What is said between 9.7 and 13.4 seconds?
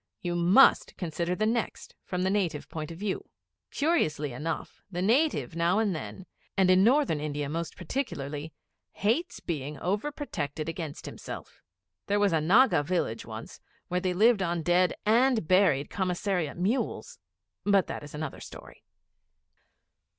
over protected against himself. There was a Naga Village